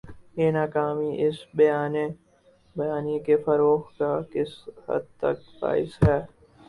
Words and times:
یہ 0.37 0.47
ناکامی 0.51 1.09
اس 1.25 1.37
بیانیے 2.75 3.19
کے 3.25 3.35
فروغ 3.45 3.81
کا 3.97 4.11
کس 4.31 4.51
حد 4.87 5.05
تک 5.19 5.37
باعث 5.59 5.93
ہے؟ 6.03 6.19